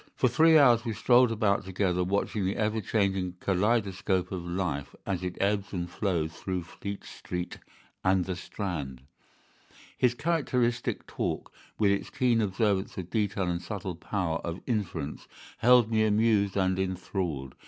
For 0.15 0.27
three 0.27 0.57
hours 0.57 0.83
we 0.83 0.93
strolled 0.93 1.31
about 1.31 1.63
together, 1.63 2.03
watching 2.03 2.43
the 2.43 2.55
ever 2.55 2.81
changing 2.81 3.35
kaleidoscope 3.39 4.31
of 4.31 4.43
life 4.43 4.95
as 5.05 5.21
it 5.21 5.37
ebbs 5.39 5.73
and 5.73 5.87
flows 5.87 6.31
through 6.33 6.63
Fleet 6.63 7.03
Street 7.03 7.59
and 8.03 8.25
the 8.25 8.35
Strand. 8.35 9.01
Holmes 9.01 9.01
had 9.01 9.05
shaken 9.29 9.29
off 9.29 9.99
his 9.99 10.13
temporary 10.15 10.39
ill 10.39 10.53
humour, 10.57 10.65
and 10.65 10.71
his 11.21 11.29
characteristic 11.29 11.43
talk, 11.45 11.53
with 11.77 11.91
its 11.91 12.09
keen 12.09 12.41
observance 12.41 12.97
of 12.97 13.09
detail 13.11 13.47
and 13.47 13.61
subtle 13.61 13.95
power 13.95 14.39
of 14.39 14.61
inference 14.65 15.27
held 15.59 15.91
me 15.91 16.03
amused 16.03 16.57
and 16.57 16.79
enthralled. 16.79 17.53